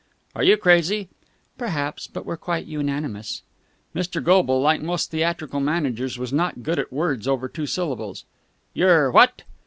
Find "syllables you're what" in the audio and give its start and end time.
7.67-9.43